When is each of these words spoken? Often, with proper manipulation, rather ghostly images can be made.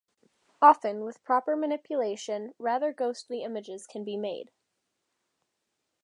Often, 0.63 1.03
with 1.05 1.23
proper 1.23 1.55
manipulation, 1.55 2.55
rather 2.57 2.91
ghostly 2.91 3.43
images 3.43 3.85
can 3.85 4.03
be 4.03 4.17
made. 4.17 4.49